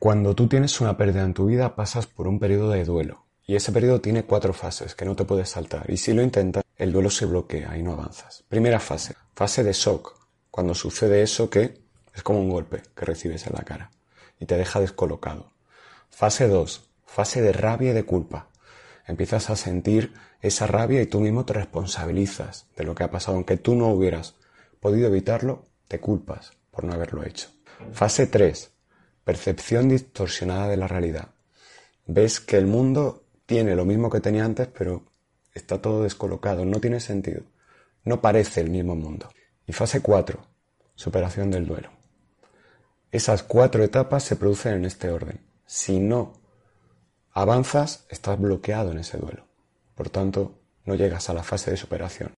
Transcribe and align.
Cuando 0.00 0.34
tú 0.34 0.48
tienes 0.48 0.80
una 0.80 0.96
pérdida 0.96 1.24
en 1.24 1.34
tu 1.34 1.44
vida 1.44 1.76
pasas 1.76 2.06
por 2.06 2.26
un 2.26 2.38
periodo 2.38 2.70
de 2.70 2.86
duelo 2.86 3.26
y 3.46 3.54
ese 3.54 3.70
periodo 3.70 4.00
tiene 4.00 4.24
cuatro 4.24 4.54
fases 4.54 4.94
que 4.94 5.04
no 5.04 5.14
te 5.14 5.26
puedes 5.26 5.50
saltar 5.50 5.90
y 5.90 5.98
si 5.98 6.14
lo 6.14 6.22
intentas 6.22 6.64
el 6.78 6.90
duelo 6.90 7.10
se 7.10 7.26
bloquea 7.26 7.76
y 7.76 7.82
no 7.82 7.92
avanzas. 7.92 8.42
Primera 8.48 8.80
fase, 8.80 9.14
fase 9.34 9.62
de 9.62 9.74
shock, 9.74 10.16
cuando 10.50 10.74
sucede 10.74 11.20
eso 11.20 11.50
que 11.50 11.82
es 12.14 12.22
como 12.22 12.40
un 12.40 12.48
golpe 12.48 12.80
que 12.96 13.04
recibes 13.04 13.46
en 13.46 13.52
la 13.52 13.62
cara 13.62 13.90
y 14.38 14.46
te 14.46 14.56
deja 14.56 14.80
descolocado. 14.80 15.52
Fase 16.08 16.48
2, 16.48 16.88
fase 17.04 17.42
de 17.42 17.52
rabia 17.52 17.90
y 17.90 17.94
de 17.94 18.06
culpa. 18.06 18.48
Empiezas 19.06 19.50
a 19.50 19.56
sentir 19.56 20.14
esa 20.40 20.66
rabia 20.66 21.02
y 21.02 21.06
tú 21.08 21.20
mismo 21.20 21.44
te 21.44 21.52
responsabilizas 21.52 22.68
de 22.74 22.84
lo 22.84 22.94
que 22.94 23.04
ha 23.04 23.10
pasado. 23.10 23.36
Aunque 23.36 23.58
tú 23.58 23.74
no 23.74 23.88
hubieras 23.88 24.34
podido 24.80 25.08
evitarlo, 25.08 25.66
te 25.88 26.00
culpas 26.00 26.52
por 26.70 26.84
no 26.84 26.94
haberlo 26.94 27.22
hecho. 27.22 27.50
Fase 27.92 28.26
3, 28.26 28.70
percepción 29.24 29.88
distorsionada 29.88 30.68
de 30.68 30.76
la 30.76 30.88
realidad. 30.88 31.28
Ves 32.06 32.40
que 32.40 32.56
el 32.56 32.66
mundo 32.66 33.24
tiene 33.46 33.76
lo 33.76 33.84
mismo 33.84 34.10
que 34.10 34.20
tenía 34.20 34.44
antes, 34.44 34.68
pero 34.68 35.04
está 35.54 35.80
todo 35.80 36.02
descolocado, 36.02 36.64
no 36.64 36.80
tiene 36.80 37.00
sentido. 37.00 37.42
No 38.04 38.20
parece 38.20 38.60
el 38.60 38.70
mismo 38.70 38.94
mundo. 38.94 39.30
Y 39.66 39.72
fase 39.72 40.00
4, 40.00 40.40
superación 40.94 41.50
del 41.50 41.66
duelo. 41.66 41.90
Esas 43.12 43.42
cuatro 43.42 43.82
etapas 43.82 44.22
se 44.22 44.36
producen 44.36 44.74
en 44.74 44.84
este 44.84 45.10
orden. 45.10 45.40
Si 45.66 45.98
no 45.98 46.34
avanzas, 47.32 48.06
estás 48.08 48.38
bloqueado 48.38 48.92
en 48.92 48.98
ese 48.98 49.18
duelo. 49.18 49.46
Por 49.96 50.10
tanto, 50.10 50.60
no 50.84 50.94
llegas 50.94 51.28
a 51.28 51.34
la 51.34 51.42
fase 51.42 51.72
de 51.72 51.76
superación. 51.76 52.32